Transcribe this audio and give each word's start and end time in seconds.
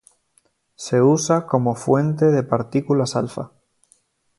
Se 0.73 0.99
usa 0.99 1.45
como 1.45 1.75
fuente 1.75 2.25
de 2.25 2.41
partículas 2.41 3.15
alfa. 3.15 3.51